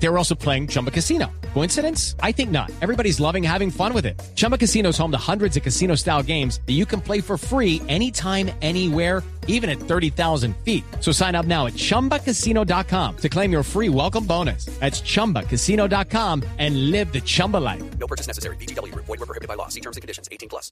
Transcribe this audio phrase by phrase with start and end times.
[0.00, 1.30] They were also playing Chumba Casino.
[1.54, 2.14] Coincidence?
[2.20, 2.70] I think not.
[2.80, 4.20] Everybody's loving having fun with it.
[4.36, 7.36] Chumba Casino is home to hundreds of casino style games that you can play for
[7.36, 10.84] free anytime, anywhere, even at 30,000 feet.
[11.00, 14.66] So sign up now at chumbacasino.com to claim your free welcome bonus.
[14.78, 17.82] That's chumbacasino.com and live the Chumba life.
[17.98, 18.56] No purchase necessary.
[18.56, 18.94] BGW.
[18.94, 19.66] Void were prohibited by law.
[19.68, 20.28] See terms and conditions.
[20.30, 20.70] 18 plus.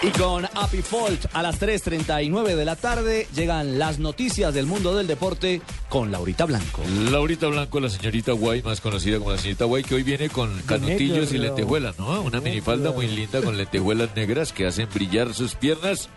[0.00, 4.96] Y con Happy Fault a las 3.39 de la tarde llegan las noticias del mundo
[4.96, 6.82] del deporte con Laurita Blanco.
[7.10, 10.50] Laurita Blanco, la señorita Guay, más conocida como la señorita Guay, que hoy viene con
[10.62, 12.22] canutillos y lentejuelas, ¿no?
[12.22, 16.08] Una minifalda muy linda con lentejuelas negras que hacen brillar sus piernas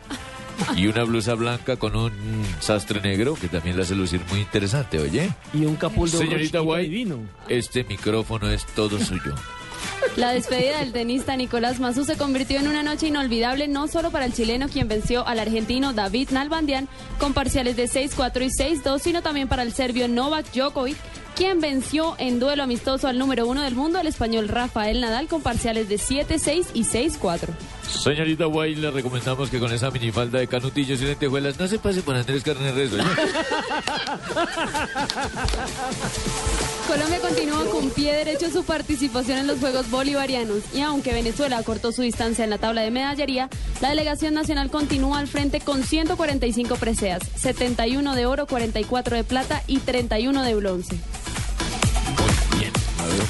[0.75, 2.11] y una blusa blanca con un
[2.59, 5.29] sastre negro que también la hace lucir muy interesante, oye.
[5.53, 7.19] Y un capul de Señorita Guay, divino.
[7.47, 9.33] este micrófono es todo suyo.
[10.17, 14.25] La despedida del tenista Nicolás Mazú se convirtió en una noche inolvidable no solo para
[14.25, 19.21] el chileno quien venció al argentino David Nalbandian con parciales de 6-4 y 6-2, sino
[19.21, 20.97] también para el serbio Novak Djokovic
[21.35, 25.41] quien venció en duelo amistoso al número uno del mundo, el español Rafael Nadal, con
[25.41, 27.49] parciales de 7-6 y 6-4.
[27.87, 32.01] Señorita Guay, le recomendamos que con esa minifalda de canutillos y lentejuelas no se pase
[32.01, 32.95] por Andrés Carne Rezo.
[32.95, 33.05] ¿oye?
[36.87, 41.91] Colombia continúa con pie derecho su participación en los Juegos Bolivarianos y aunque Venezuela cortó
[41.91, 43.49] su distancia en la tabla de medallería,
[43.81, 49.63] la delegación nacional continúa al frente con 145 preseas, 71 de oro, 44 de plata
[49.67, 50.99] y 31 de bronce.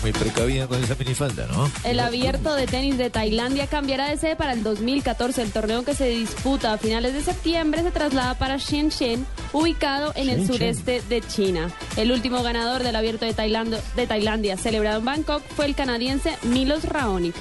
[0.02, 1.70] Muy precavida con esa minifalda, ¿no?
[1.84, 5.42] El abierto de tenis de Tailandia cambiará de sede para el 2014.
[5.42, 10.30] El torneo que se disputa a finales de septiembre se traslada para Shenzhen, ubicado en
[10.30, 11.70] el sureste de China.
[11.98, 16.36] El último ganador del abierto de, Tailando- de Tailandia, celebrado en Bangkok, fue el canadiense
[16.44, 17.36] Milos Raonic.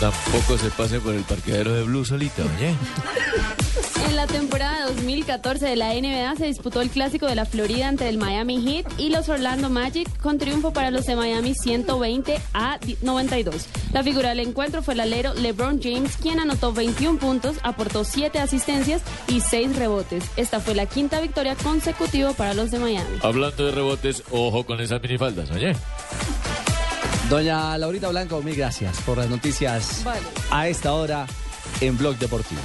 [0.00, 2.74] Tampoco se pase por el parqueadero de Blue solita, oye.
[4.08, 8.08] En la temporada 2014 de la NBA se disputó el clásico de la Florida entre
[8.08, 12.78] el Miami Heat y los Orlando Magic con triunfo para los de Miami 120 a
[13.02, 13.66] 92.
[13.92, 18.38] La figura del encuentro fue el alero LeBron James, quien anotó 21 puntos, aportó 7
[18.38, 20.24] asistencias y 6 rebotes.
[20.36, 23.18] Esta fue la quinta victoria consecutiva para los de Miami.
[23.22, 25.76] Hablando de rebotes, ojo con esas minifaldas, oye.
[27.30, 30.20] Doña Laurita Blanco, mil gracias por las noticias Vale.
[30.50, 31.26] a esta hora
[31.80, 32.60] en Blog Deportivo.